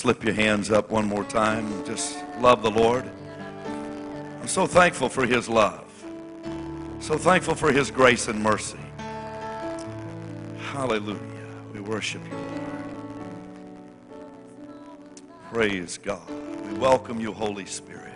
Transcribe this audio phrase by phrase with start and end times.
[0.00, 3.04] slip your hands up one more time and just love the Lord.
[4.40, 5.84] I'm so thankful for His love.
[7.00, 8.78] So thankful for His grace and mercy.
[10.72, 11.20] Hallelujah.
[11.74, 12.50] We worship you, Lord.
[15.52, 16.30] Praise God.
[16.66, 18.14] We welcome you, Holy Spirit.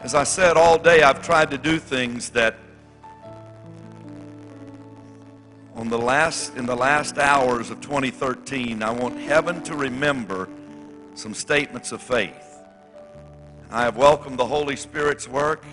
[0.00, 2.56] As I said all day, I've tried to do things that
[5.74, 10.48] on the last in the last hours of 2013, I want heaven to remember
[11.14, 12.58] some statements of faith.
[13.72, 15.64] I have welcomed the Holy Spirit's work,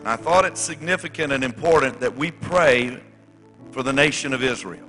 [0.00, 3.00] and I thought it significant and important that we pray
[3.70, 4.88] for the nation of Israel.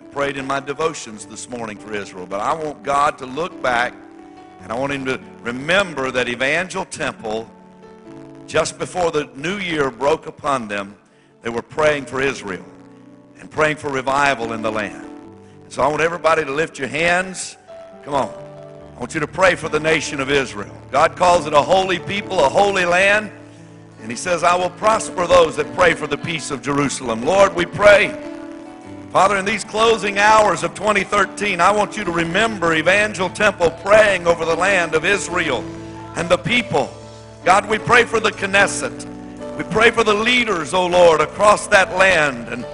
[0.00, 3.60] I prayed in my devotions this morning for Israel, but I want God to look
[3.60, 3.92] back
[4.60, 7.50] and I want him to remember that Evangel Temple
[8.46, 10.96] just before the new year broke upon them,
[11.42, 12.64] they were praying for Israel
[13.38, 15.09] and praying for revival in the land.
[15.70, 17.56] So I want everybody to lift your hands.
[18.02, 18.28] Come on.
[18.96, 20.74] I want you to pray for the nation of Israel.
[20.90, 23.30] God calls it a holy people, a holy land.
[24.02, 27.22] And he says, I will prosper those that pray for the peace of Jerusalem.
[27.22, 28.08] Lord, we pray.
[29.12, 34.26] Father, in these closing hours of 2013, I want you to remember Evangel Temple praying
[34.26, 35.60] over the land of Israel
[36.16, 36.92] and the people.
[37.44, 39.06] God, we pray for the Knesset.
[39.56, 42.48] We pray for the leaders, O oh Lord, across that land.
[42.48, 42.66] And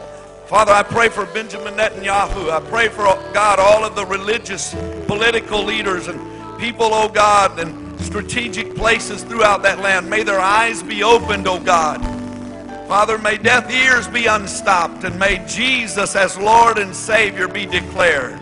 [0.48, 2.52] Father, I pray for Benjamin Netanyahu.
[2.52, 3.02] I pray for,
[3.34, 4.76] God, all of the religious,
[5.08, 6.20] political leaders and
[6.56, 10.08] people, oh God, and strategic places throughout that land.
[10.08, 12.00] May their eyes be opened, oh God.
[12.86, 18.38] Father, may deaf ears be unstopped and may Jesus as Lord and Savior be declared.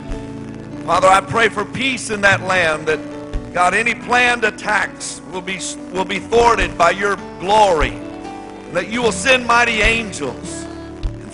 [0.85, 3.01] Father, I pray for peace in that land that
[3.55, 5.59] God, any planned attacks will be,
[5.91, 7.99] will be thwarted by your glory.
[8.73, 10.64] That you will send mighty angels.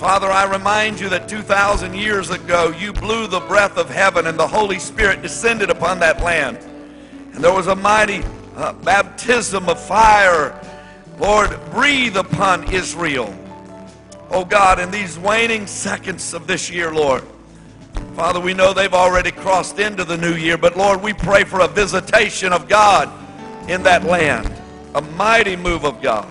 [0.00, 4.38] Father, I remind you that 2,000 years ago, you blew the breath of heaven and
[4.38, 6.56] the Holy Spirit descended upon that land.
[7.34, 8.22] And there was a mighty
[8.56, 10.58] uh, baptism of fire.
[11.18, 13.38] Lord, breathe upon Israel.
[14.30, 17.22] Oh God, in these waning seconds of this year, Lord.
[18.14, 21.60] Father, we know they've already crossed into the new year, but Lord, we pray for
[21.60, 23.10] a visitation of God
[23.68, 24.50] in that land,
[24.94, 26.26] a mighty move of God.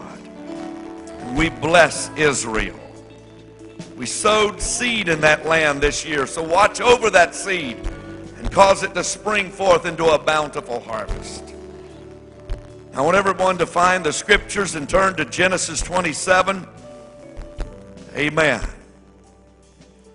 [1.36, 2.79] We bless Israel.
[4.00, 7.76] We sowed seed in that land this year, so watch over that seed
[8.38, 11.54] and cause it to spring forth into a bountiful harvest.
[12.94, 16.66] I want everyone to find the scriptures and turn to Genesis 27.
[18.16, 18.66] Amen.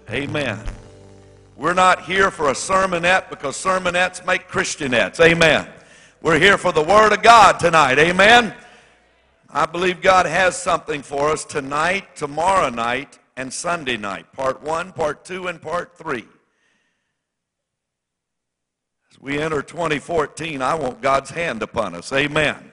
[0.09, 0.59] Amen.
[1.55, 5.21] We're not here for a sermonette because sermonettes make Christianettes.
[5.21, 5.69] Amen.
[6.23, 7.99] We're here for the Word of God tonight.
[7.99, 8.55] Amen.
[9.51, 14.33] I believe God has something for us tonight, tomorrow night, and Sunday night.
[14.33, 16.27] Part one, part two, and part three.
[19.11, 22.13] As we enter 2014, I want God's hand upon us.
[22.13, 22.71] Amen.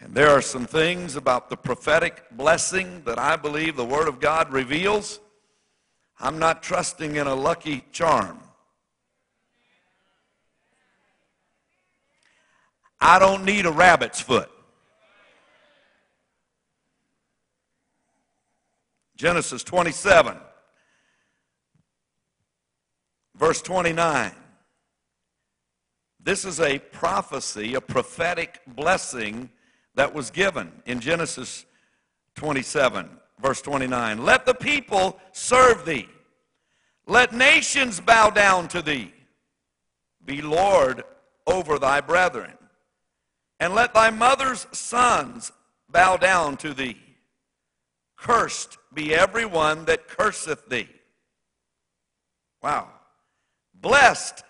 [0.00, 4.20] And there are some things about the prophetic blessing that I believe the Word of
[4.20, 5.20] God reveals
[6.20, 8.40] I'm not trusting in a lucky charm.
[13.00, 14.50] I don't need a rabbit's foot.
[19.18, 20.36] Genesis 27,
[23.36, 24.30] verse 29.
[26.22, 29.50] This is a prophecy, a prophetic blessing
[29.96, 31.66] that was given in Genesis
[32.36, 33.10] 27.
[33.40, 36.08] Verse 29 Let the people serve thee,
[37.08, 39.12] let nations bow down to thee.
[40.24, 41.02] Be Lord
[41.44, 42.52] over thy brethren,
[43.58, 45.50] and let thy mother's sons
[45.90, 47.07] bow down to thee.
[48.18, 50.88] Cursed be every one that curseth thee.
[52.62, 52.88] Wow.
[53.74, 54.42] Blessed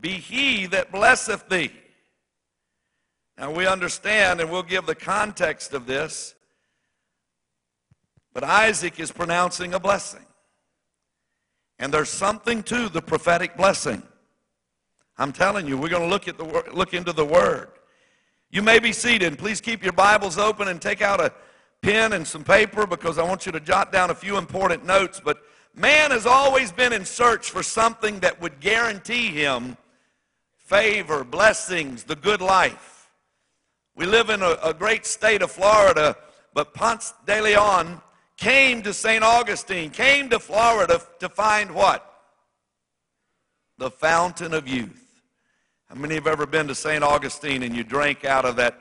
[0.00, 1.72] be he that blesseth thee.
[3.36, 6.36] Now we understand, and we'll give the context of this
[8.36, 10.26] but Isaac is pronouncing a blessing.
[11.78, 14.02] And there's something to the prophetic blessing.
[15.16, 17.68] I'm telling you, we're going to look at the look into the word.
[18.50, 19.38] You may be seated.
[19.38, 21.32] Please keep your Bibles open and take out a
[21.82, 25.20] pen and some paper because I want you to jot down a few important notes.
[25.24, 25.38] But
[25.74, 29.76] man has always been in search for something that would guarantee him
[30.56, 33.10] favor, blessings, the good life.
[33.94, 36.16] We live in a, a great state of Florida,
[36.54, 38.00] but Ponce de Leon
[38.36, 39.22] came to St.
[39.22, 42.02] Augustine, came to Florida to find what?
[43.78, 45.02] The fountain of youth.
[45.88, 47.04] How many have ever been to St.
[47.04, 48.78] Augustine and you drank out of that,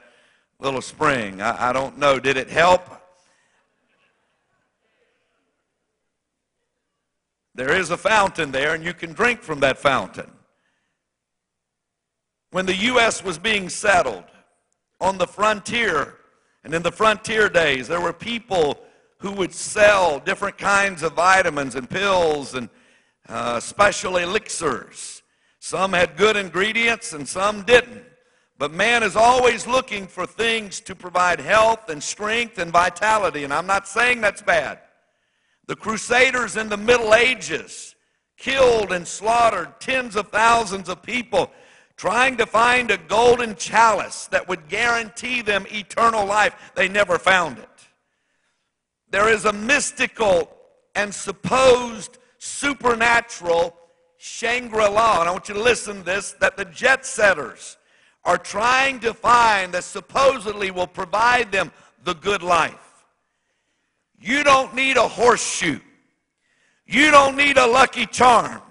[0.59, 1.41] little spring.
[1.41, 2.19] I, I don't know.
[2.19, 2.89] Did it help?
[7.53, 10.29] There is a fountain there, and you can drink from that fountain.
[12.51, 13.23] When the U.S.
[13.23, 14.25] was being settled
[14.99, 16.15] on the frontier,
[16.63, 18.79] and in the frontier days, there were people
[19.19, 22.69] who would sell different kinds of vitamins and pills and
[23.29, 25.23] uh, special elixirs.
[25.59, 28.03] Some had good ingredients and some didn't.
[28.57, 33.53] But man is always looking for things to provide health and strength and vitality, and
[33.53, 34.79] I'm not saying that's bad.
[35.67, 37.95] The Crusaders in the Middle Ages
[38.37, 41.51] killed and slaughtered tens of thousands of people
[41.97, 46.55] trying to find a golden chalice that would guarantee them eternal life.
[46.75, 47.69] They never found it.
[49.09, 50.51] There is a mystical
[50.93, 53.75] and supposed supernatural
[54.17, 57.77] Shangri La, and I want you to listen to this, that the jet setters
[58.25, 61.71] are trying to find that supposedly will provide them
[62.03, 63.05] the good life.
[64.19, 65.79] You don't need a horseshoe.
[66.87, 68.61] You don't need a lucky charm.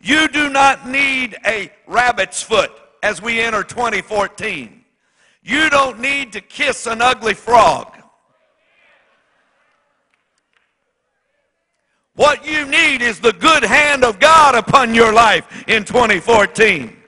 [0.00, 4.84] You do not need a rabbit's foot as we enter 2014.
[5.42, 7.96] You don't need to kiss an ugly frog.
[12.14, 16.99] What you need is the good hand of God upon your life in 2014.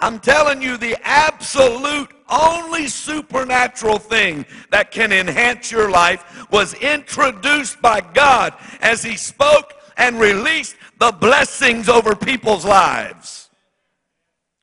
[0.00, 7.80] I'm telling you, the absolute only supernatural thing that can enhance your life was introduced
[7.82, 13.50] by God as He spoke and released the blessings over people's lives.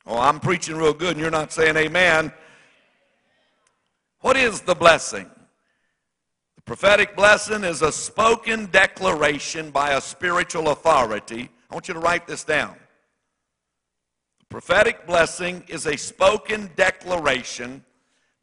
[0.05, 2.31] Oh, I'm preaching real good and you're not saying amen.
[4.21, 5.29] What is the blessing?
[6.55, 11.49] The prophetic blessing is a spoken declaration by a spiritual authority.
[11.69, 12.75] I want you to write this down.
[14.49, 17.83] Prophetic blessing is a spoken declaration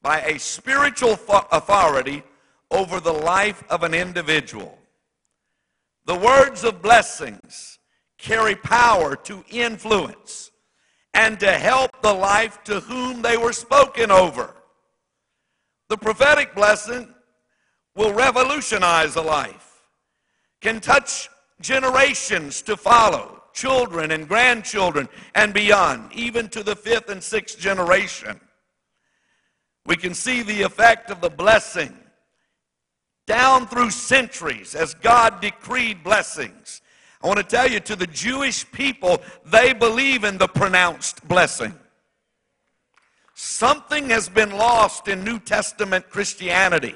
[0.03, 2.23] by a spiritual authority
[2.71, 4.79] over the life of an individual.
[6.07, 7.79] The words of blessings
[8.19, 10.51] carry power to influence
[11.15, 14.55] and to help the life to whom they were spoken over.
[15.89, 17.15] The prophetic blessing
[17.95, 19.83] will revolutionize a life,
[20.61, 21.29] can touch
[21.61, 28.41] generations to follow, children and grandchildren and beyond, even to the fifth and sixth generation.
[29.87, 31.97] We can see the effect of the blessing
[33.27, 36.83] down through centuries as God decreed blessings.
[37.23, 41.75] I want to tell you to the Jewish people, they believe in the pronounced blessing.
[43.35, 46.95] Something has been lost in New Testament Christianity.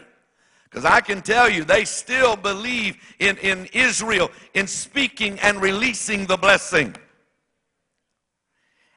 [0.76, 6.26] Because I can tell you, they still believe in, in Israel in speaking and releasing
[6.26, 6.94] the blessing.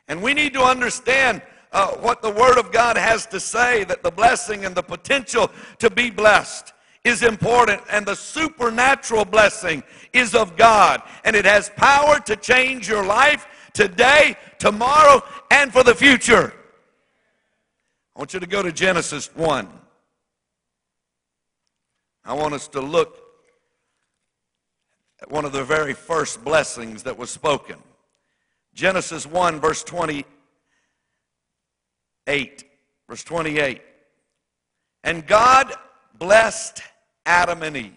[0.09, 4.03] And we need to understand uh, what the Word of God has to say that
[4.03, 6.73] the blessing and the potential to be blessed
[7.05, 9.81] is important, and the supernatural blessing
[10.11, 11.01] is of God.
[11.23, 16.53] And it has power to change your life today, tomorrow, and for the future.
[18.17, 19.78] I want you to go to Genesis 1.
[22.29, 23.17] I want us to look
[25.19, 27.77] at one of the very first blessings that was spoken.
[28.75, 30.27] Genesis 1, verse 28.
[33.09, 33.81] Verse 28.
[35.03, 35.73] And God
[36.19, 36.83] blessed
[37.25, 37.95] Adam and Eve.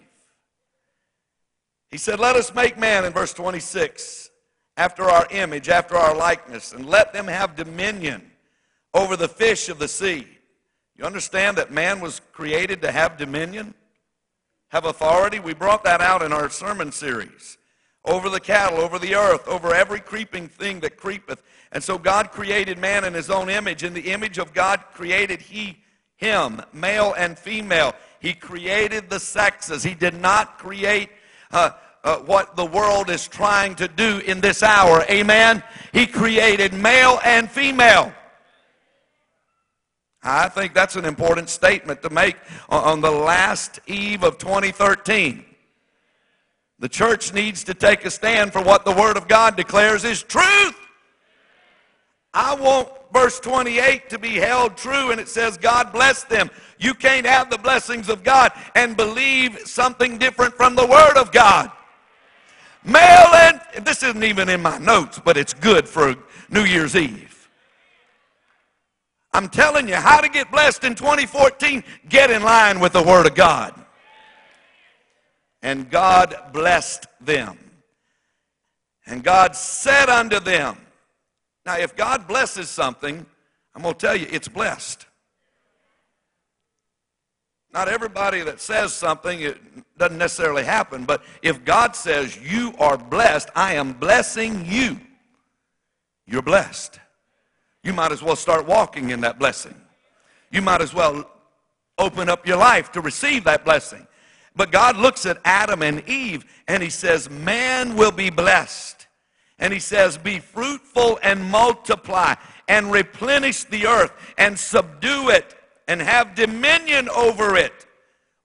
[1.91, 4.31] He said, Let us make man, in verse 26,
[4.79, 8.31] after our image, after our likeness, and let them have dominion
[8.95, 10.27] over the fish of the sea.
[10.97, 13.75] You understand that man was created to have dominion,
[14.73, 15.39] have authority?
[15.39, 17.59] We brought that out in our sermon series.
[18.07, 21.43] Over the cattle, over the earth, over every creeping thing that creepeth.
[21.71, 23.85] And so God created man in his own image.
[23.85, 25.79] In the image of God created he
[26.17, 27.95] him, male and female.
[28.19, 29.83] He created the sexes.
[29.83, 31.11] He did not create
[31.51, 35.05] uh, uh, what the world is trying to do in this hour.
[35.11, 35.63] Amen.
[35.93, 38.13] He created male and female.
[40.23, 42.37] I think that's an important statement to make
[42.69, 45.45] on the last eve of 2013.
[46.79, 50.23] The church needs to take a stand for what the Word of God declares is
[50.23, 50.77] truth.
[52.35, 56.51] I want verse 28 to be held true, and it says, God bless them.
[56.79, 61.31] You can't have the blessings of God and believe something different from the Word of
[61.31, 61.71] God.
[62.85, 66.17] Male and this isn't even in my notes, but it's good for
[66.51, 67.32] New Year's Eve.
[69.33, 71.83] I'm telling you how to get blessed in 2014.
[72.09, 73.75] Get in line with the Word of God.
[75.63, 77.59] And God blessed them.
[79.07, 80.77] And God said unto them,
[81.65, 83.25] now, if God blesses something,
[83.75, 85.07] I'm going to tell you, it's blessed.
[87.73, 89.59] Not everybody that says something, it
[89.97, 95.01] doesn't necessarily happen, but if God says, You are blessed, I am blessing you,
[96.27, 96.99] you're blessed.
[97.83, 99.75] You might as well start walking in that blessing.
[100.51, 101.29] You might as well
[101.99, 104.07] open up your life to receive that blessing.
[104.55, 109.07] But God looks at Adam and Eve and he says, Man will be blessed.
[109.59, 112.35] And he says, Be fruitful and multiply
[112.69, 115.55] and replenish the earth and subdue it
[115.89, 117.87] and have dominion over it,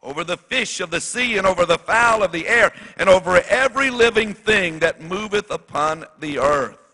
[0.01, 3.41] over the fish of the sea and over the fowl of the air and over
[3.49, 6.86] every living thing that moveth upon the earth.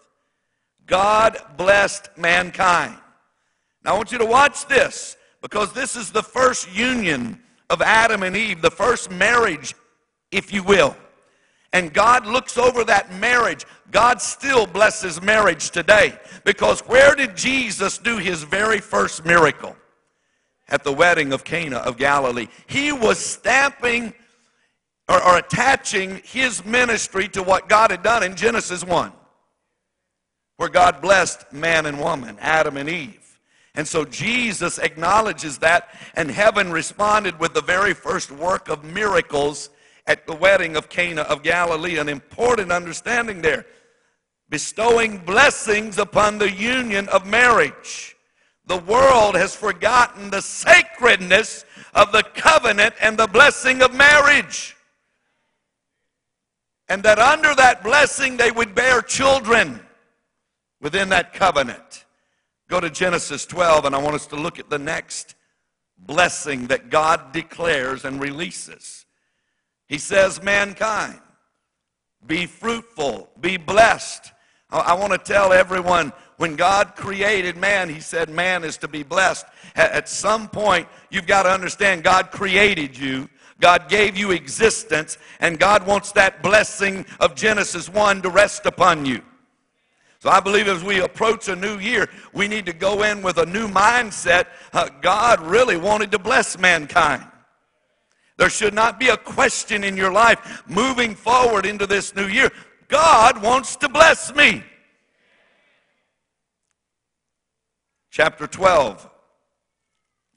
[0.86, 2.98] God blessed mankind.
[3.84, 8.24] Now I want you to watch this because this is the first union of Adam
[8.24, 9.76] and Eve, the first marriage,
[10.32, 10.96] if you will.
[11.74, 13.66] And God looks over that marriage.
[13.92, 19.76] God still blesses marriage today because where did Jesus do his very first miracle?
[20.70, 22.48] At the wedding of Cana of Galilee.
[22.68, 24.14] He was stamping
[25.10, 29.12] or, or attaching his ministry to what God had done in Genesis 1
[30.58, 33.40] where God blessed man and woman, Adam and Eve.
[33.76, 39.70] And so Jesus acknowledges that, and heaven responded with the very first work of miracles
[40.06, 41.98] at the wedding of Cana of Galilee.
[41.98, 43.66] An important understanding there.
[44.50, 48.16] Bestowing blessings upon the union of marriage.
[48.68, 54.76] The world has forgotten the sacredness of the covenant and the blessing of marriage.
[56.90, 59.80] And that under that blessing they would bear children
[60.84, 62.06] within that covenant.
[62.68, 65.36] Go to Genesis 12, and I want us to look at the next
[65.98, 69.06] blessing that God declares and releases.
[69.88, 71.20] He says, Mankind,
[72.28, 74.32] be fruitful, be blessed.
[74.70, 79.04] I, want to tell everyone when God created man, He said man is to be
[79.04, 79.46] blessed.
[79.76, 83.30] At some point, you've got to understand God created you.
[83.60, 89.06] God gave you existence, and God wants that blessing of Genesis 1 to rest upon
[89.06, 89.22] you.
[90.24, 93.40] So I believe as we approach a new year, we need to go in with
[93.40, 94.46] a new mindset.
[94.72, 97.26] Uh, God really wanted to bless mankind.
[98.38, 102.50] There should not be a question in your life moving forward into this new year.
[102.88, 104.64] God wants to bless me.
[108.10, 109.10] Chapter 12,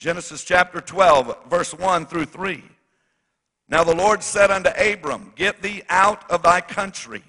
[0.00, 2.64] Genesis chapter 12, verse 1 through 3.
[3.68, 7.22] Now the Lord said unto Abram, Get thee out of thy country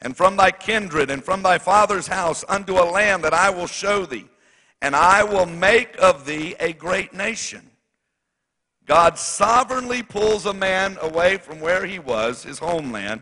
[0.00, 3.66] and from thy kindred and from thy father's house unto a land that I will
[3.66, 4.26] show thee,
[4.82, 7.70] and I will make of thee a great nation.
[8.86, 13.20] God sovereignly pulls a man away from where he was, his homeland,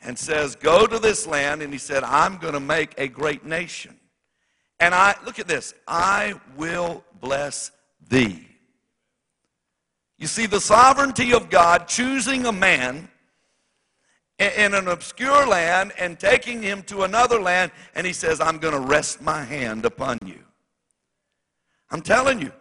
[0.00, 1.62] and says, Go to this land.
[1.62, 3.96] And he said, I'm going to make a great nation.
[4.78, 7.72] And I, look at this, I will bless
[8.08, 8.46] thee.
[10.16, 13.08] You see, the sovereignty of God choosing a man
[14.40, 18.74] in an obscure land and taking him to another land, and he says, I'm going
[18.74, 20.38] to rest my hand upon you.
[21.90, 22.52] I'm telling you,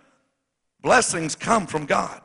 [0.81, 2.21] blessings come from God.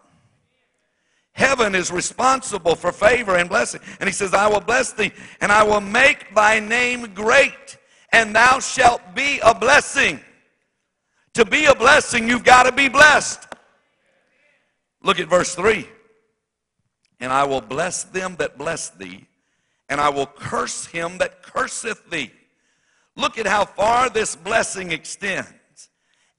[1.33, 3.81] Heaven is responsible for favor and blessing.
[4.01, 7.77] And he says, I will bless thee, and I will make thy name great,
[8.13, 10.21] and thou shalt be a blessing.
[11.35, 13.49] To be a blessing, you've got to be blessed.
[15.03, 15.89] Look at verse 3.
[17.19, 19.27] And I will bless them that bless thee,
[19.95, 22.33] and I will curse him that curseth thee.
[23.15, 25.89] Look at how far this blessing extends.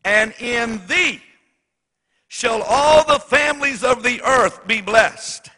[0.04, 1.22] And in thee
[2.28, 5.50] shall all the families of the earth be blessed.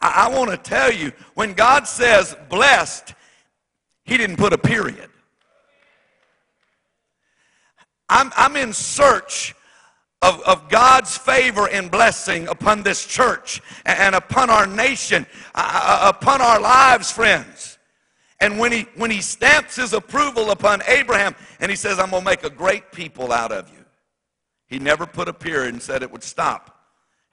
[0.00, 3.12] I, I want to tell you, when God says blessed,
[4.04, 5.10] he didn't put a period.
[8.08, 9.54] I'm, I'm in search
[10.24, 16.40] of, of God's favor and blessing upon this church and upon our nation, uh, upon
[16.40, 17.78] our lives, friends.
[18.40, 22.24] And when he, when he stamps his approval upon Abraham and he says, I'm going
[22.24, 23.84] to make a great people out of you,
[24.66, 26.70] he never put a period and said it would stop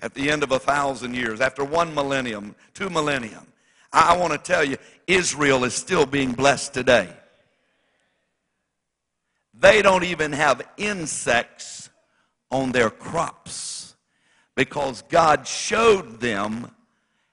[0.01, 3.45] at the end of a thousand years, after one millennium, two millennium.
[3.93, 4.77] I want to tell you,
[5.07, 7.09] Israel is still being blessed today.
[9.53, 11.80] They don't even have insects
[12.51, 13.95] on their crops
[14.55, 16.71] because God showed them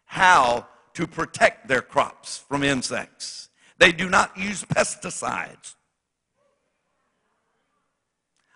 [0.04, 3.50] how to protect their crops from insects.
[3.78, 5.74] They do not use pesticides.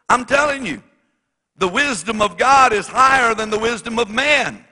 [0.08, 0.82] I'm telling you,
[1.56, 4.64] the wisdom of God is higher than the wisdom of man.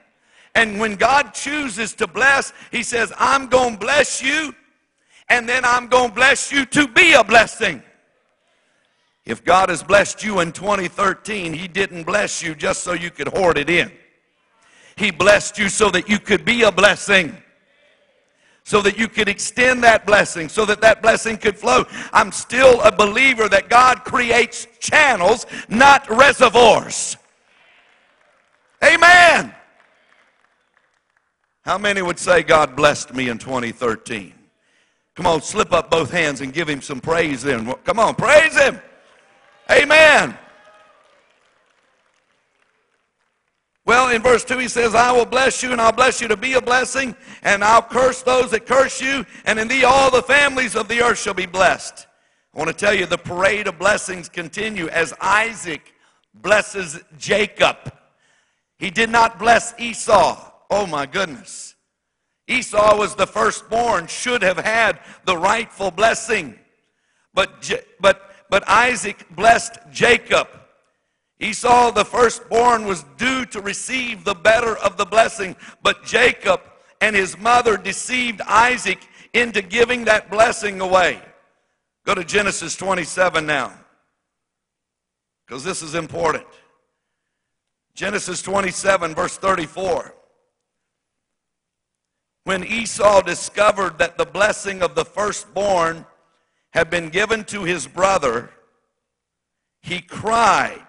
[0.55, 4.53] And when God chooses to bless, He says, I'm going to bless you,
[5.29, 7.81] and then I'm going to bless you to be a blessing.
[9.25, 13.27] If God has blessed you in 2013, He didn't bless you just so you could
[13.27, 13.91] hoard it in.
[14.95, 17.37] He blessed you so that you could be a blessing.
[18.63, 21.83] So that you could extend that blessing, so that that blessing could flow.
[22.13, 27.17] I'm still a believer that God creates channels, not reservoirs.
[28.83, 29.53] Amen.
[31.63, 34.33] How many would say God blessed me in 2013?
[35.15, 37.71] Come on, slip up both hands and give him some praise then.
[37.83, 38.79] Come on, praise him.
[39.71, 40.37] Amen.
[43.85, 46.37] Well, in verse 2, he says, I will bless you, and I'll bless you to
[46.37, 50.21] be a blessing, and I'll curse those that curse you, and in thee all the
[50.21, 52.05] families of the earth shall be blessed.
[52.53, 55.93] I want to tell you the parade of blessings continue as Isaac
[56.33, 57.77] blesses Jacob.
[58.77, 60.51] He did not bless Esau.
[60.69, 61.75] Oh my goodness.
[62.47, 66.59] Esau was the firstborn, should have had the rightful blessing.
[67.33, 70.47] But, but, but Isaac blessed Jacob.
[71.39, 76.61] Esau, the firstborn, was due to receive the better of the blessing, but Jacob
[76.99, 78.99] and his mother deceived Isaac
[79.33, 81.19] into giving that blessing away.
[82.05, 83.71] Go to Genesis 27 now,
[85.47, 86.45] because this is important.
[87.95, 90.13] Genesis 27, verse 34.
[92.43, 96.05] When Esau discovered that the blessing of the firstborn
[96.71, 98.49] had been given to his brother,
[99.81, 100.85] he cried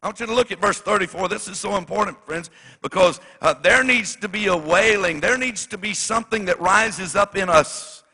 [0.00, 1.28] I want you to look at verse 34.
[1.28, 2.50] This is so important, friends,
[2.82, 5.18] because uh, there needs to be a wailing.
[5.18, 8.04] There needs to be something that rises up in us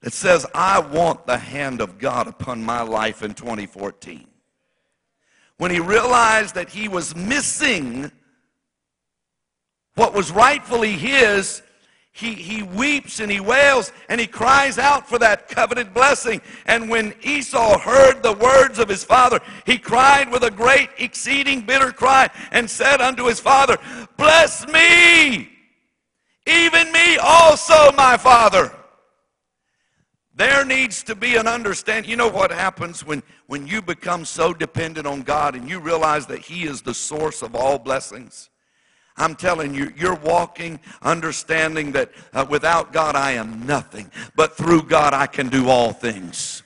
[0.00, 4.26] that says, I want the hand of God upon my life in 2014.
[5.58, 8.10] When he realized that he was missing
[9.96, 11.60] what was rightfully his,
[12.18, 16.40] he, he weeps and he wails and he cries out for that coveted blessing.
[16.66, 21.60] And when Esau heard the words of his father, he cried with a great, exceeding
[21.60, 23.78] bitter cry and said unto his father,
[24.16, 25.48] Bless me,
[26.44, 28.72] even me also, my father.
[30.34, 32.10] There needs to be an understanding.
[32.10, 36.26] You know what happens when, when you become so dependent on God and you realize
[36.26, 38.50] that He is the source of all blessings?
[39.18, 44.82] I'm telling you, you're walking understanding that uh, without God I am nothing, but through
[44.82, 46.62] God I can do all things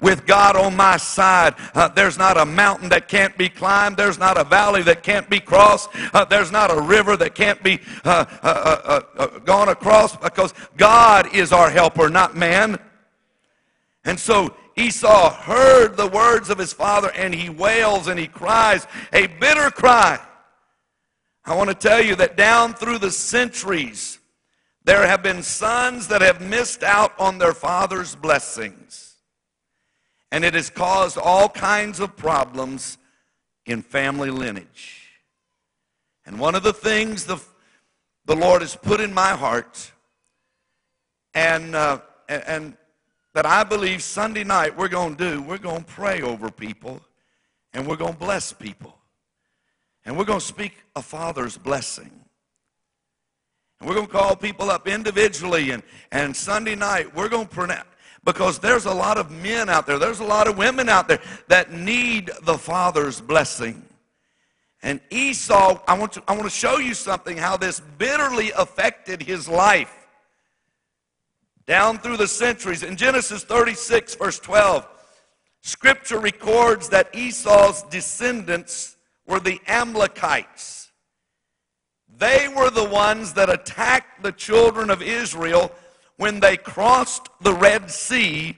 [0.00, 3.96] with God on my side, uh, there's not a mountain that can't be climbed.
[3.96, 5.90] There's not a valley that can't be crossed.
[6.14, 11.34] Uh, there's not a river that can't be uh, uh, uh gone across because God
[11.34, 12.78] is our helper, not man.
[14.04, 18.86] And so Esau heard the words of his father and he wails and he cries
[19.12, 20.20] a bitter cry.
[21.48, 24.18] I want to tell you that down through the centuries,
[24.84, 29.16] there have been sons that have missed out on their father's blessings.
[30.30, 32.98] And it has caused all kinds of problems
[33.64, 35.06] in family lineage.
[36.26, 37.42] And one of the things the,
[38.26, 39.90] the Lord has put in my heart,
[41.32, 42.76] and, uh, and
[43.32, 47.00] that I believe Sunday night we're going to do, we're going to pray over people
[47.72, 48.97] and we're going to bless people.
[50.08, 52.10] And we're going to speak a father's blessing.
[53.78, 55.72] And we're going to call people up individually.
[55.72, 57.86] And, and Sunday night, we're going to pronounce,
[58.24, 61.20] because there's a lot of men out there, there's a lot of women out there
[61.48, 63.84] that need the father's blessing.
[64.82, 69.22] And Esau, I want to, I want to show you something how this bitterly affected
[69.22, 70.08] his life
[71.66, 72.82] down through the centuries.
[72.82, 74.88] In Genesis 36, verse 12,
[75.60, 78.94] Scripture records that Esau's descendants
[79.28, 80.90] were the Amalekites.
[82.16, 85.70] They were the ones that attacked the children of Israel
[86.16, 88.56] when they crossed the Red Sea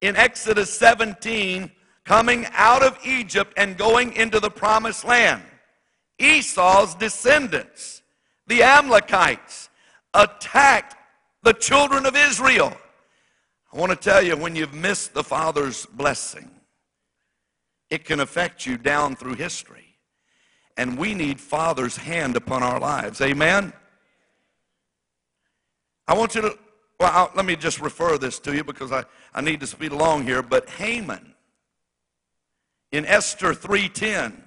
[0.00, 1.70] in Exodus 17,
[2.04, 5.42] coming out of Egypt and going into the promised land.
[6.18, 8.02] Esau's descendants,
[8.48, 9.68] the Amalekites,
[10.14, 10.96] attacked
[11.42, 12.76] the children of Israel.
[13.72, 16.50] I want to tell you, when you've missed the Father's blessing,
[17.92, 19.84] it can affect you down through history.
[20.78, 23.20] And we need Father's hand upon our lives.
[23.20, 23.70] Amen?
[26.08, 26.58] I want you to,
[26.98, 29.92] well, I'll, let me just refer this to you because I, I need to speed
[29.92, 30.40] along here.
[30.40, 31.34] But Haman,
[32.92, 34.40] in Esther 3.10,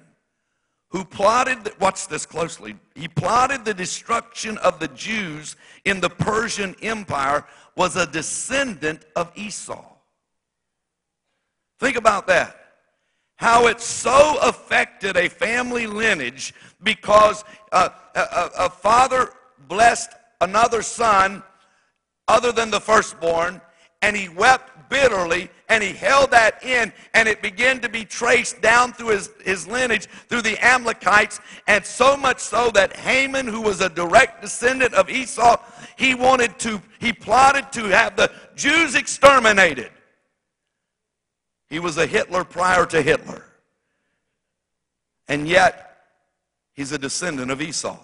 [0.89, 5.55] who plotted, watch this closely, he plotted the destruction of the Jews
[5.85, 7.45] in the Persian Empire,
[7.77, 9.85] was a descendant of Esau.
[11.79, 12.64] Think about that
[13.37, 19.31] how it so affected a family lineage because uh, a, a, a father
[19.67, 21.43] blessed another son
[22.27, 23.61] other than the firstborn,
[24.01, 28.61] and he wept bitterly and he held that in and it began to be traced
[28.61, 33.61] down through his, his lineage through the Amalekites and so much so that Haman who
[33.61, 35.57] was a direct descendant of Esau
[35.97, 39.89] he wanted to he plotted to have the Jews exterminated
[41.69, 43.43] he was a Hitler prior to Hitler
[45.27, 45.97] and yet
[46.73, 47.97] he's a descendant of Esau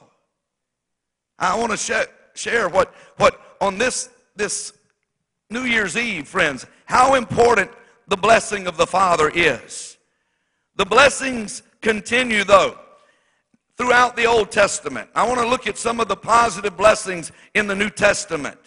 [1.40, 4.74] I want to sh- share what what on this this
[5.52, 7.70] New Year's Eve, friends, how important
[8.08, 9.98] the blessing of the Father is.
[10.78, 12.80] The blessings continue, though,
[13.78, 15.10] throughout the Old Testament.
[15.14, 18.58] I want to look at some of the positive blessings in the New Testament.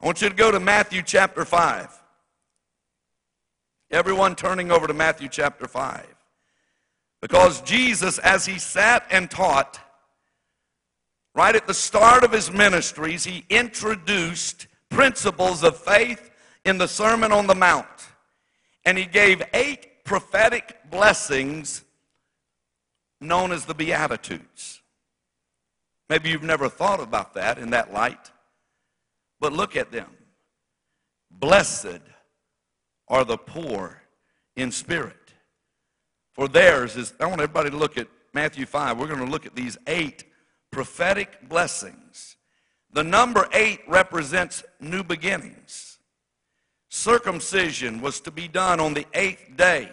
[0.00, 2.01] I want you to go to Matthew chapter 5.
[3.92, 6.06] Everyone turning over to Matthew chapter 5.
[7.20, 9.78] Because Jesus, as he sat and taught,
[11.34, 16.30] right at the start of his ministries, he introduced principles of faith
[16.64, 17.86] in the Sermon on the Mount.
[18.86, 21.84] And he gave eight prophetic blessings
[23.20, 24.80] known as the Beatitudes.
[26.08, 28.30] Maybe you've never thought about that in that light,
[29.38, 30.10] but look at them.
[31.30, 32.00] Blessed
[33.12, 34.02] are the poor
[34.56, 35.34] in spirit,
[36.32, 38.98] for theirs is, I want everybody to look at Matthew 5.
[38.98, 40.24] We're going to look at these eight
[40.72, 42.36] prophetic blessings.
[42.92, 45.92] The number eight represents new beginnings
[46.92, 49.90] circumcision was to be done on the eighth day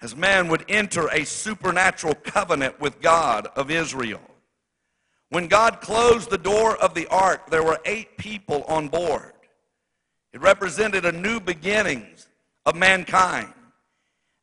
[0.00, 4.22] as man would enter a supernatural covenant with God of Israel.
[5.28, 9.31] When God closed the door of the ark, there were eight people on board.
[10.32, 12.28] It represented a new beginnings
[12.64, 13.52] of mankind.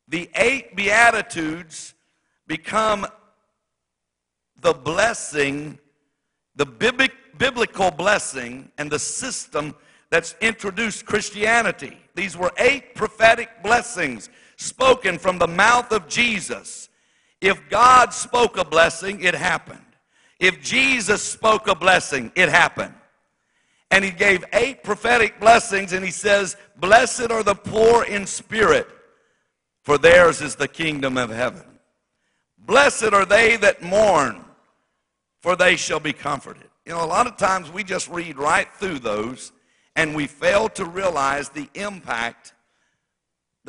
[0.08, 1.94] The eight Beatitudes
[2.46, 3.06] become
[4.60, 5.78] the blessing,
[6.56, 9.74] the biblical blessing, and the system
[10.10, 11.96] that's introduced Christianity.
[12.14, 16.88] These were eight prophetic blessings spoken from the mouth of Jesus.
[17.40, 19.80] If God spoke a blessing, it happened.
[20.38, 22.94] If Jesus spoke a blessing, it happened.
[23.90, 28.86] And he gave eight prophetic blessings, and he says, Blessed are the poor in spirit,
[29.82, 31.64] for theirs is the kingdom of heaven.
[32.58, 34.44] Blessed are they that mourn,
[35.40, 36.68] for they shall be comforted.
[36.86, 39.52] You know, a lot of times we just read right through those
[39.96, 42.54] and we fail to realize the impact,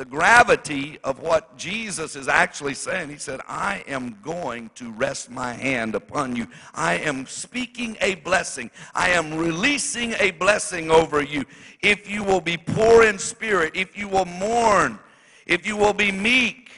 [0.02, 3.08] the gravity of what Jesus is actually saying.
[3.08, 6.48] He said, I am going to rest my hand upon you.
[6.74, 8.72] I am speaking a blessing.
[8.96, 11.44] I am releasing a blessing over you.
[11.82, 14.98] If you will be poor in spirit, if you will mourn,
[15.46, 16.72] if you will be meek,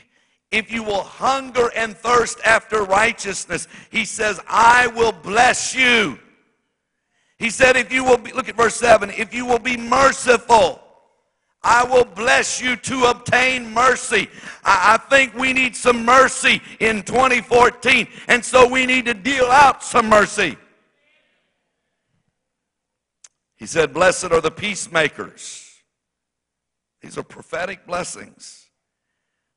[0.50, 6.18] if you will hunger and thirst after righteousness, he says, I will bless you.
[7.38, 10.83] He said, if you will be, look at verse 7, if you will be merciful,
[11.64, 14.28] I will bless you to obtain mercy.
[14.64, 19.82] I, think we need some mercy in 2014, and so we need to deal out
[19.82, 20.56] some mercy.
[23.56, 25.80] He said, Blessed are the peacemakers.
[27.00, 28.66] These are prophetic blessings.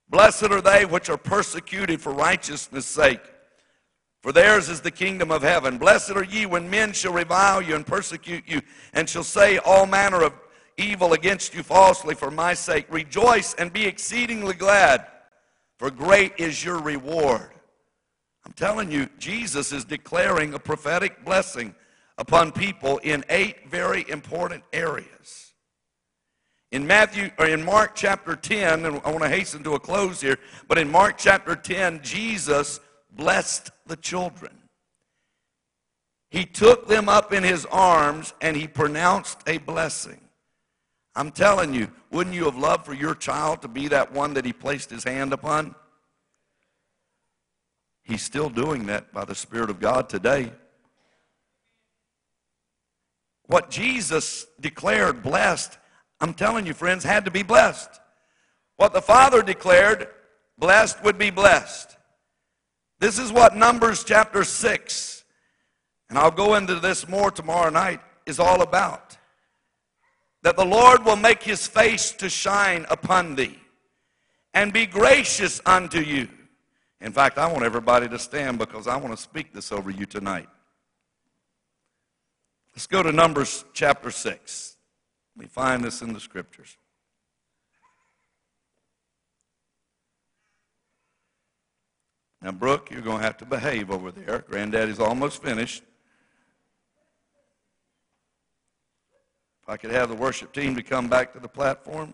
[0.10, 3.22] Blessed are they which are persecuted for righteousness' sake
[4.22, 5.78] for theirs is the kingdom of heaven.
[5.78, 8.62] Blessed are ye when men shall revile you and persecute you,
[8.94, 10.34] and shall say all manner of
[10.78, 12.86] evil against you falsely for my sake.
[12.90, 15.06] Rejoice and be exceedingly glad,
[15.78, 17.52] for great is your reward.
[18.46, 21.76] I'm telling you, Jesus is declaring a prophetic blessing
[22.18, 25.54] upon people in eight very important areas.
[26.72, 30.22] In Matthew or in Mark chapter 10, and I want to hasten to a close
[30.22, 30.38] here,
[30.68, 32.80] but in Mark chapter 10, Jesus
[33.12, 34.54] blessed the children.
[36.30, 40.20] He took them up in his arms and he pronounced a blessing.
[41.18, 44.46] I'm telling you, wouldn't you have loved for your child to be that one that
[44.46, 45.74] he placed his hand upon?
[48.04, 50.54] He's still doing that by the Spirit of God today.
[53.48, 55.80] What Jesus declared blessed,
[56.22, 57.90] I'm telling you, friends, had to be blessed.
[58.76, 60.10] What the Father declared,
[60.60, 61.98] blessed would be blessed.
[63.00, 65.24] This is what Numbers chapter 6,
[66.10, 69.17] and I'll go into this more tomorrow night, is all about.
[70.48, 73.60] That the Lord will make his face to shine upon thee
[74.54, 76.30] and be gracious unto you.
[77.02, 80.06] In fact, I want everybody to stand because I want to speak this over you
[80.06, 80.48] tonight.
[82.74, 84.78] Let's go to Numbers chapter 6.
[85.36, 86.78] We find this in the scriptures.
[92.42, 94.46] Now, Brooke, you're going to have to behave over there.
[94.48, 95.84] Granddaddy's almost finished.
[99.68, 102.14] I could have the worship team to come back to the platform.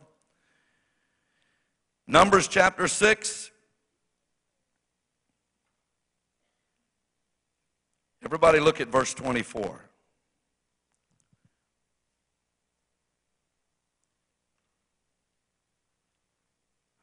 [2.08, 3.52] Numbers chapter 6.
[8.26, 9.82] Everybody look at verse 24.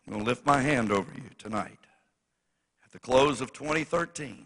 [0.07, 1.79] I'm going to lift my hand over you tonight.
[2.85, 4.45] At the close of 2013,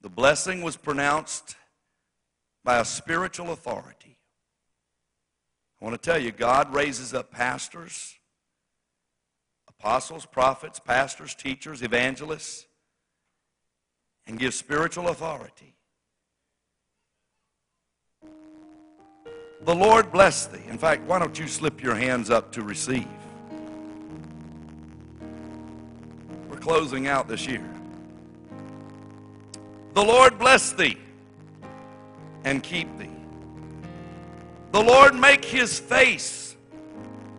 [0.00, 1.56] the blessing was pronounced
[2.62, 4.13] by a spiritual authority.
[5.84, 8.14] I want to tell you, God raises up pastors,
[9.68, 12.64] apostles, prophets, pastors, teachers, evangelists,
[14.26, 15.74] and gives spiritual authority.
[19.60, 20.62] The Lord bless thee.
[20.70, 23.06] In fact, why don't you slip your hands up to receive?
[26.48, 27.68] We're closing out this year.
[29.92, 30.96] The Lord bless thee
[32.44, 33.10] and keep thee.
[34.74, 36.56] The Lord make his face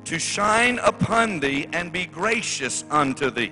[0.06, 3.52] to shine upon thee and be gracious unto thee.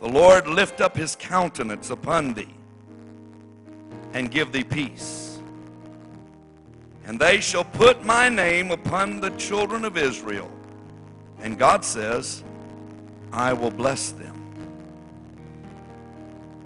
[0.00, 2.52] The Lord lift up his countenance upon thee
[4.14, 5.38] and give thee peace.
[7.06, 10.50] And they shall put my name upon the children of Israel.
[11.38, 12.42] And God says,
[13.32, 14.31] I will bless them.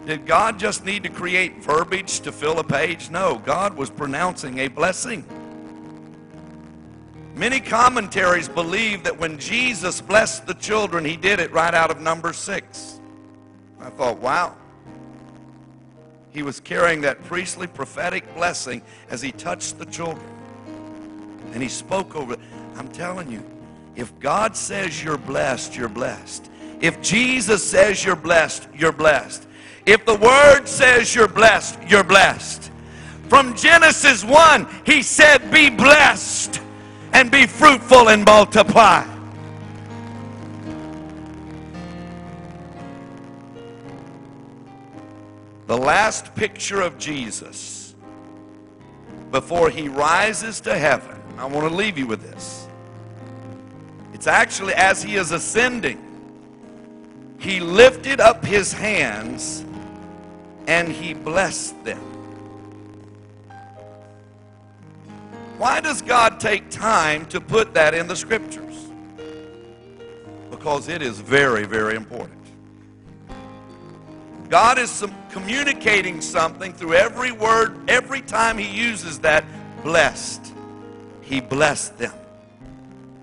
[0.07, 3.11] Did God just need to create verbiage to fill a page?
[3.11, 5.25] No, God was pronouncing a blessing.
[7.35, 12.01] Many commentaries believe that when Jesus blessed the children, he did it right out of
[12.01, 13.01] number six.
[13.81, 14.55] I thought, wow.
[16.31, 20.25] He was carrying that priestly prophetic blessing as he touched the children.
[21.53, 22.41] And he spoke over it.
[22.77, 23.43] I'm telling you,
[23.97, 26.49] if God says you're blessed, you're blessed.
[26.81, 29.46] If Jesus says you're blessed, you're blessed.
[29.87, 32.73] If the word says you're blessed, you're blessed.
[33.29, 36.61] From Genesis 1, he said, Be blessed
[37.13, 39.07] and be fruitful and multiply.
[45.69, 47.95] The last picture of Jesus
[49.31, 52.69] before he rises to heaven, I want to leave you with this.
[54.15, 56.03] It's actually as he is ascending,
[57.39, 59.66] he lifted up his hands
[60.67, 62.01] and he blessed them.
[65.59, 68.89] Why does God take time to put that in the scriptures?
[70.51, 72.37] Because it is very, very important.
[74.49, 79.45] God is some, communicating something through every word, every time He uses that
[79.83, 80.53] blessed.
[81.23, 82.13] He blessed them.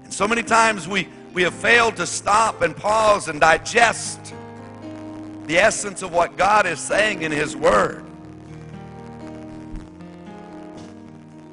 [0.04, 4.34] And so many times we, we have failed to stop and pause and digest
[5.46, 8.04] the essence of what God is saying in His Word.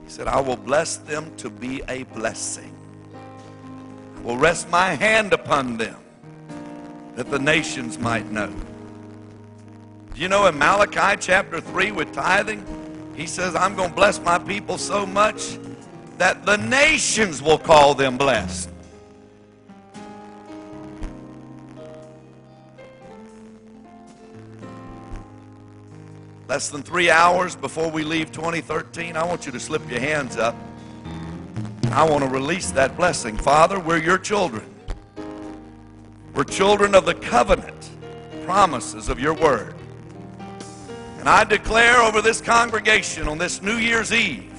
[0.04, 2.74] He said, I will bless them to be a blessing.
[4.16, 5.96] I will rest my hand upon them
[7.16, 8.52] that the nations might know.
[10.14, 12.64] Do you know in Malachi chapter 3 with tithing,
[13.14, 15.58] he says, I'm going to bless my people so much
[16.18, 18.69] that the nations will call them blessed.
[26.50, 30.36] Less than three hours before we leave 2013, I want you to slip your hands
[30.36, 30.56] up.
[31.92, 33.36] I want to release that blessing.
[33.36, 34.64] Father, we're your children.
[36.34, 37.90] We're children of the covenant
[38.44, 39.76] promises of your word.
[41.20, 44.52] And I declare over this congregation on this New Year's Eve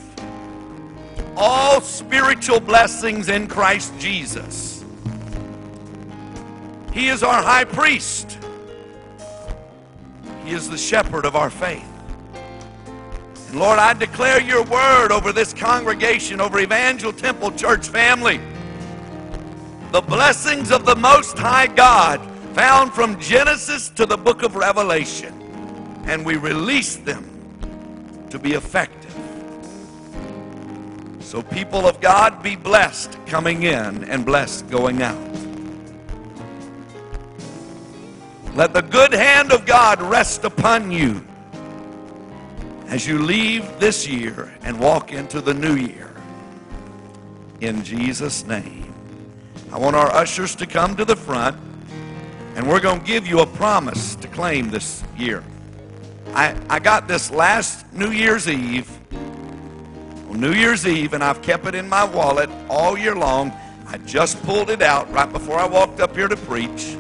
[1.36, 4.86] all spiritual blessings in Christ Jesus.
[6.94, 8.38] He is our high priest.
[10.46, 11.88] He is the shepherd of our faith.
[13.50, 18.40] And Lord, I declare your word over this congregation, over Evangel Temple Church family.
[19.92, 22.22] The blessings of the Most High God
[22.54, 25.34] found from Genesis to the book of Revelation.
[26.06, 27.28] And we release them
[28.30, 29.14] to be effective.
[31.20, 35.31] So, people of God, be blessed coming in and blessed going out.
[38.54, 41.26] Let the good hand of God rest upon you
[42.88, 46.14] as you leave this year and walk into the new year.
[47.62, 48.94] In Jesus' name.
[49.72, 51.56] I want our ushers to come to the front,
[52.56, 55.46] and we're going to give you a promise to claim this year.
[56.34, 58.90] I, I got this last New Year's Eve,
[60.30, 63.54] New Year's Eve, and I've kept it in my wallet all year long.
[63.88, 66.98] I just pulled it out right before I walked up here to preach.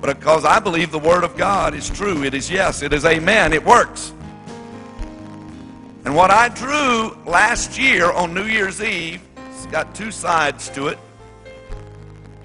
[0.00, 3.52] Because I believe the Word of God is true, it is yes, it is amen,
[3.52, 4.12] it works.
[6.04, 9.20] And what I drew last year on New Year's Eve,
[9.50, 10.98] it's got two sides to it.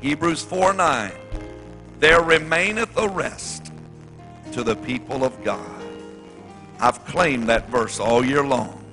[0.01, 1.11] Hebrews 4 9.
[1.99, 3.71] There remaineth a rest
[4.51, 5.81] to the people of God.
[6.79, 8.83] I've claimed that verse all year long.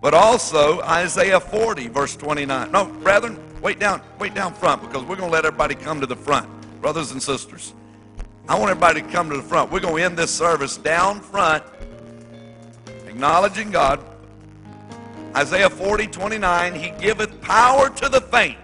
[0.00, 2.70] But also Isaiah 40, verse 29.
[2.70, 6.06] No, brethren, wait down, wait down front because we're going to let everybody come to
[6.06, 6.48] the front.
[6.84, 7.72] Brothers and sisters,
[8.46, 9.72] I want everybody to come to the front.
[9.72, 11.64] We're going to end this service down front,
[13.06, 14.04] acknowledging God.
[15.34, 18.58] Isaiah 40, 29, He giveth power to the faint,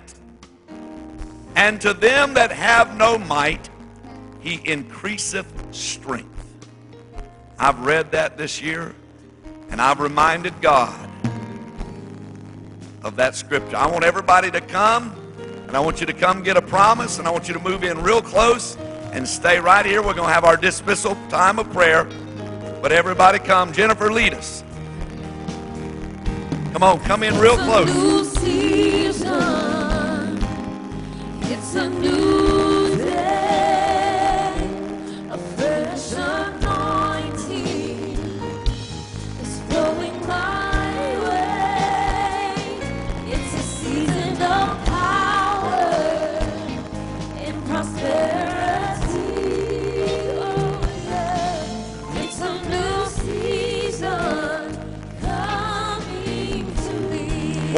[1.57, 3.71] and to them that have no might,
[4.41, 6.59] He increaseth strength.
[7.59, 8.95] I've read that this year,
[9.71, 11.11] and I've reminded God
[13.03, 13.79] of that scripture.
[13.79, 15.17] I want everybody to come,
[15.71, 17.85] and I want you to come get a promise, and I want you to move
[17.85, 18.77] in real close
[19.13, 20.03] and stay right here.
[20.03, 22.09] We're going to have our dismissal time of prayer.
[22.83, 23.73] But everybody come.
[23.73, 24.65] Jennifer, lead us.
[26.73, 27.89] Come on, come in real close.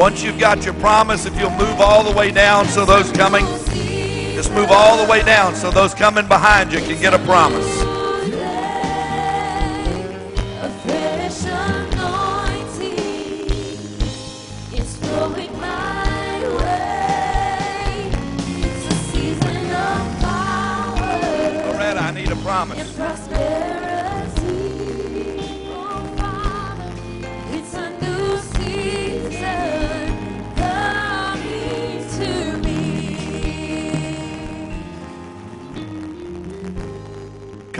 [0.03, 3.45] Once you've got your promise, if you'll move all the way down so those coming,
[4.35, 7.82] just move all the way down so those coming behind you can get a promise.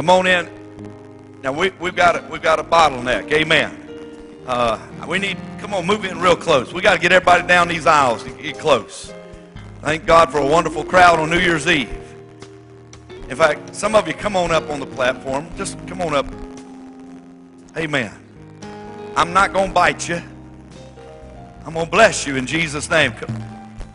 [0.03, 0.49] Come on in.
[1.43, 3.31] Now we, we've got a, we've got a bottleneck.
[3.31, 4.43] Amen.
[4.45, 4.77] Uh,
[5.07, 6.73] we need come on, move in real close.
[6.73, 8.21] We got to get everybody down these aisles.
[8.21, 9.13] Get- Get close.
[9.79, 11.89] Thank God for a wonderful crowd on New Year's Eve.
[13.29, 15.47] In fact, some of you come on up on the platform.
[15.55, 16.25] Just come on up.
[17.77, 18.11] Amen.
[19.15, 20.21] I'm not to bite you.
[21.65, 23.13] I'm to bless you in Jesus' name.
[23.13, 23.41] Come,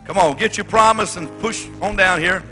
[0.05, 2.43] come on, get your promise and push on down here.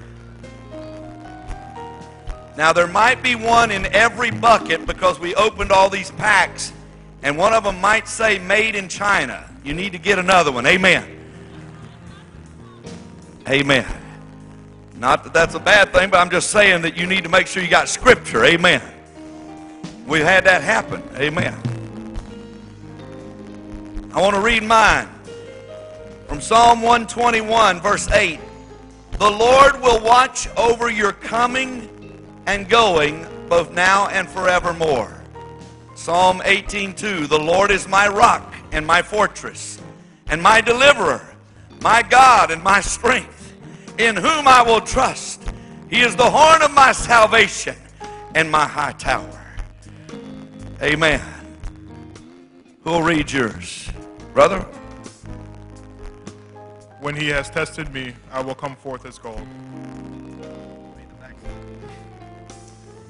[2.58, 6.74] Now, there might be one in every bucket because we opened all these packs,
[7.22, 9.48] and one of them might say made in China.
[9.64, 10.66] You need to get another one.
[10.66, 11.06] Amen.
[13.48, 13.86] Amen.
[14.96, 17.46] Not that that's a bad thing, but I'm just saying that you need to make
[17.46, 18.44] sure you got scripture.
[18.44, 18.82] Amen.
[20.08, 21.04] We've had that happen.
[21.16, 21.54] Amen.
[24.16, 25.08] I want to read mine
[26.28, 28.40] from Psalm 121, verse 8.
[29.20, 31.88] The Lord will watch over your coming
[32.48, 35.14] and going both now and forevermore.
[35.96, 39.80] Psalm 18:2 The Lord is my rock and my fortress
[40.30, 41.22] and my deliverer,
[41.82, 43.54] my God and my strength,
[44.00, 45.44] in whom I will trust.
[45.90, 47.76] He is the horn of my salvation
[48.34, 49.46] and my high tower.
[50.82, 51.22] Amen.
[52.84, 53.90] Who'll read yours?
[54.34, 54.60] Brother?
[57.00, 59.48] When he has tested me, I will come forth as gold.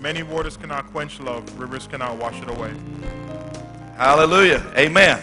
[0.08, 2.74] Many waters cannot quench love, rivers cannot wash it away.
[3.98, 4.66] Hallelujah.
[4.78, 5.22] Amen.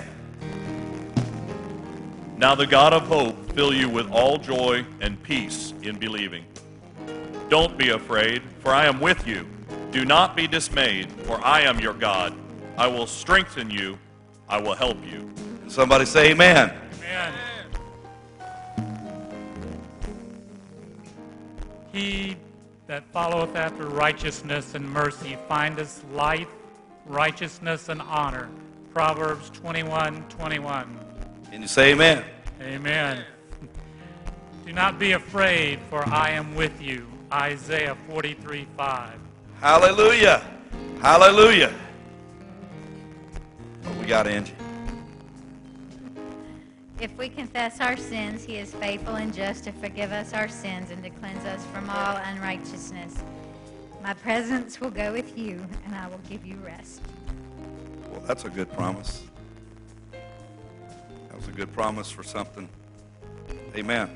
[2.36, 6.44] Now the God of hope fill you with all joy and peace in believing.
[7.48, 9.46] Don't be afraid, for I am with you.
[9.90, 12.34] Do not be dismayed, for I am your God.
[12.76, 13.98] I will strengthen you.
[14.50, 15.32] I will help you.
[15.66, 16.74] Somebody say amen.
[17.00, 17.32] Amen.
[21.90, 22.36] He
[22.86, 26.48] that followeth after righteousness and mercy findeth life,
[27.06, 28.48] righteousness, and honor.
[28.92, 30.98] Proverbs 21 21.
[31.50, 32.24] Can you say amen?
[32.60, 33.24] Amen.
[34.66, 37.06] Do not be afraid, for I am with you.
[37.32, 39.18] Isaiah 43 5.
[39.60, 40.42] Hallelujah.
[41.00, 41.72] Hallelujah.
[43.82, 44.54] What we got, Angie?
[47.00, 50.92] If we confess our sins, he is faithful and just to forgive us our sins
[50.92, 53.22] and to cleanse us from all unrighteousness.
[54.00, 57.00] My presence will go with you, and I will give you rest.
[58.10, 59.24] Well, that's a good promise.
[60.12, 62.68] That was a good promise for something.
[63.74, 64.08] Amen.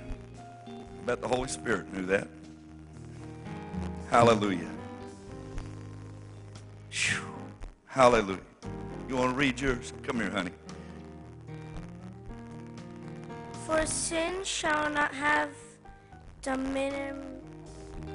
[0.69, 0.73] I
[1.05, 2.29] bet the Holy Spirit knew that.
[4.09, 4.71] Hallelujah.
[6.91, 7.25] Phew.
[7.87, 8.39] Hallelujah.
[9.09, 9.93] You want to read yours?
[10.05, 10.53] Come here, honey.
[13.69, 15.51] For sin shall not have
[16.41, 17.21] dominion,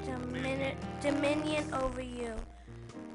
[0.03, 2.33] dominion, dominion over you.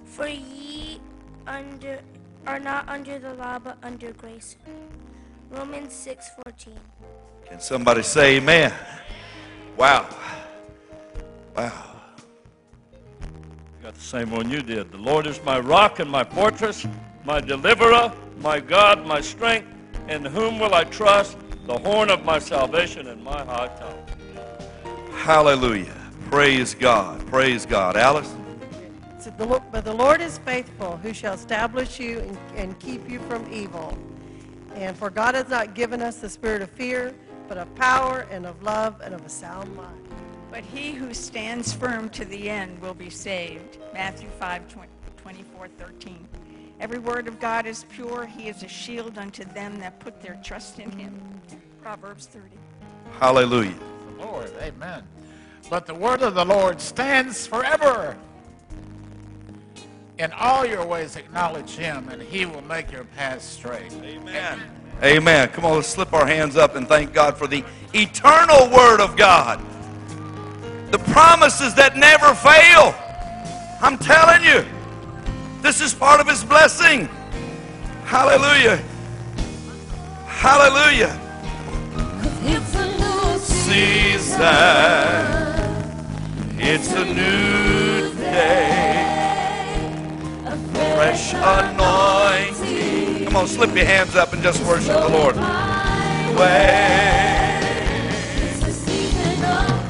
[0.05, 1.01] For ye
[1.49, 1.99] under
[2.47, 4.55] are not under the law, but under grace.
[5.51, 6.79] Romans six fourteen.
[7.45, 8.73] Can somebody say amen?
[9.77, 10.09] Wow.
[11.57, 11.97] Wow.
[13.83, 14.93] Got the same one you did.
[14.93, 16.87] The Lord is my rock and my fortress,
[17.25, 19.67] my deliverer, my God, my strength.
[20.09, 21.37] In whom will I trust?
[21.69, 24.03] The horn of my salvation and my high tower.
[25.13, 25.95] Hallelujah.
[26.31, 27.27] Praise God.
[27.27, 27.95] Praise God.
[27.95, 28.35] Alice?
[29.21, 33.11] So the Lo- But the Lord is faithful, who shall establish you and, and keep
[33.11, 33.99] you from evil.
[34.77, 37.15] And for God has not given us the spirit of fear,
[37.49, 40.09] but of power and of love and of a sound mind.
[40.51, 43.77] But he who stands firm to the end will be saved.
[43.93, 44.63] Matthew 5,
[45.19, 46.29] 24, 13.
[46.81, 48.25] Every word of God is pure.
[48.25, 51.21] He is a shield unto them that put their trust in him.
[51.89, 52.45] Proverbs 30.
[53.19, 53.75] Hallelujah.
[54.19, 55.05] The Lord, amen.
[55.71, 58.15] But the word of the Lord stands forever.
[60.19, 63.91] In all your ways acknowledge him, and he will make your paths straight.
[64.03, 64.61] Amen.
[65.03, 65.49] Amen.
[65.49, 67.65] Come on, let's slip our hands up and thank God for the
[67.95, 69.59] eternal Word of God.
[70.91, 72.95] The promises that never fail.
[73.81, 74.63] I'm telling you,
[75.63, 77.09] this is part of His blessing.
[78.05, 78.77] Hallelujah.
[80.27, 81.19] Hallelujah.
[82.43, 84.39] It's a new Season.
[86.59, 89.05] It's a new day.
[90.95, 93.25] Fresh anointing.
[93.27, 95.37] Come on, slip your hands up and just worship the Lord.
[96.37, 96.97] Way.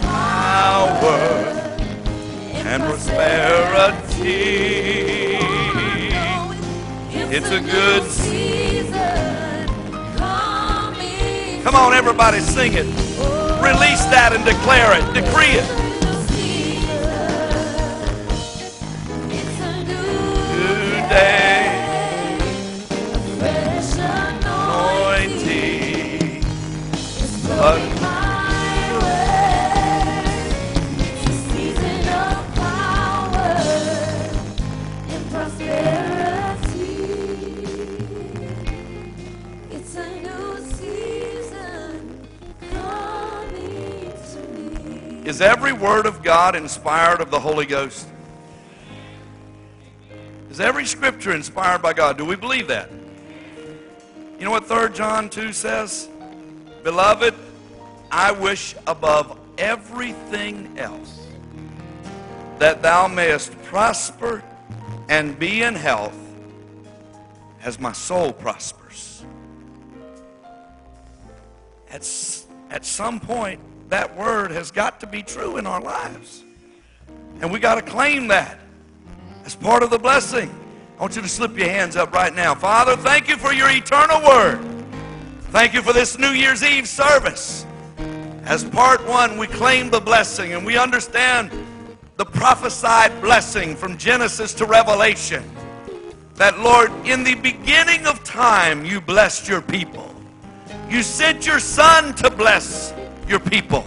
[0.02, 1.18] Power
[2.54, 4.28] and prosperity.
[7.30, 8.07] It's a good
[11.68, 12.86] Come on, everybody, sing it.
[13.60, 15.04] Release that and declare it.
[15.12, 15.68] Decree it.
[20.50, 21.57] New day.
[45.28, 48.08] Is every word of God inspired of the Holy Ghost?
[50.50, 52.16] Is every scripture inspired by God?
[52.16, 52.90] Do we believe that?
[54.38, 56.08] You know what 3 John 2 says?
[56.82, 57.34] Beloved,
[58.10, 61.26] I wish above everything else
[62.58, 64.42] that thou mayest prosper
[65.10, 66.16] and be in health
[67.62, 69.26] as my soul prospers.
[71.90, 72.08] At,
[72.70, 76.44] at some point, that word has got to be true in our lives.
[77.40, 78.58] And we got to claim that
[79.44, 80.54] as part of the blessing.
[80.98, 82.54] I want you to slip your hands up right now.
[82.54, 84.58] Father, thank you for your eternal word.
[85.50, 87.64] Thank you for this New Year's Eve service.
[88.44, 91.50] As part one, we claim the blessing and we understand
[92.16, 95.44] the prophesied blessing from Genesis to Revelation.
[96.34, 100.14] That, Lord, in the beginning of time, you blessed your people.
[100.90, 102.92] You sent your Son to bless
[103.28, 103.84] your people.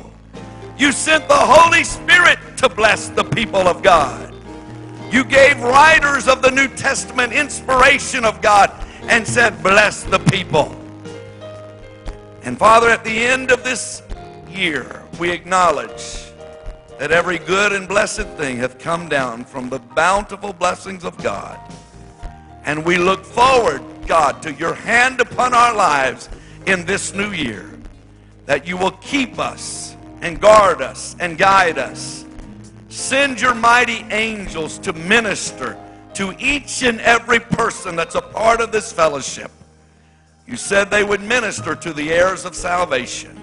[0.78, 4.34] You sent the Holy Spirit to bless the people of God.
[5.12, 8.72] You gave writers of the New Testament inspiration of God
[9.04, 10.76] and said, Bless the people.
[12.44, 14.02] And Father, at the end of this
[14.50, 16.32] year, we acknowledge
[16.98, 21.60] that every good and blessed thing hath come down from the bountiful blessings of God.
[22.64, 26.30] And we look forward, God, to your hand upon our lives
[26.68, 27.70] in this new year,
[28.46, 32.26] that you will keep us and guard us and guide us.
[32.90, 35.78] Send your mighty angels to minister
[36.14, 39.52] to each and every person that's a part of this fellowship.
[40.46, 43.38] You said they would minister to the heirs of salvation.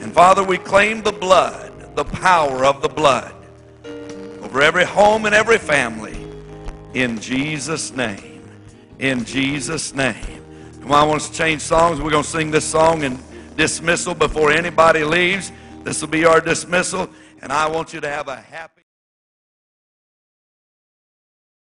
[0.00, 3.32] And Father, we claim the blood, the power of the blood
[4.54, 6.16] over every home and every family.
[6.94, 8.48] In Jesus' name.
[9.00, 10.14] In Jesus' name.
[10.80, 12.00] Come on, I want us to change songs.
[12.00, 13.18] We're going to sing this song in
[13.56, 15.52] dismissal before anybody leaves.
[15.82, 17.08] This will be our dismissal.
[17.42, 18.83] And I want you to have a happy.